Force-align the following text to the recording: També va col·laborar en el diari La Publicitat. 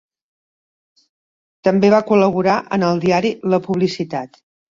També 1.67 1.91
va 1.95 1.99
col·laborar 2.07 2.57
en 2.79 2.87
el 2.89 3.03
diari 3.05 3.33
La 3.53 3.61
Publicitat. 3.71 4.43